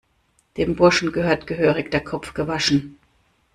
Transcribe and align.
Dem 0.57 0.75
Burschen 0.75 1.11
gehört 1.11 1.45
gehörig 1.45 1.91
der 1.91 2.03
Kopf 2.03 2.33
gewaschen! 2.33 2.97